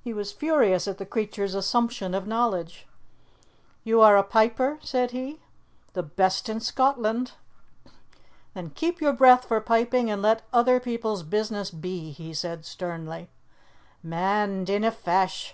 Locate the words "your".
9.00-9.12